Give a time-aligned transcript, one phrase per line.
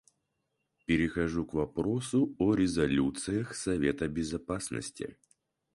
[0.87, 5.19] Перехожу к вопросу о резолюциях Совета Безопасности.